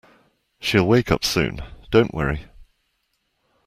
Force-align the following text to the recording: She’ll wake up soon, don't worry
She’ll 0.59 0.87
wake 0.87 1.11
up 1.11 1.23
soon, 1.23 1.61
don't 1.91 2.11
worry 2.11 2.45